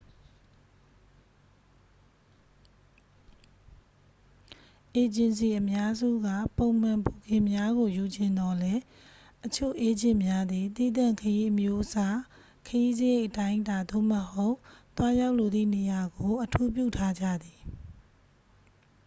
[4.93, 6.27] အေဂျင်စီအများစုက
[6.57, 8.73] ပုံမှန်ဘိုကင်များကိုယူချင်သော်လဲ
[9.45, 12.17] အချို့အေးဂျင့်များသည် သီးသန့်ခရီးအမျိုးအစား
[12.67, 14.55] ခရီးစရိတ် အတိုင်းအတာသို့မဟုတ်
[14.97, 17.61] သွားရောက်လိုသည့်နေရာကို အထူးပြုထားကြသည်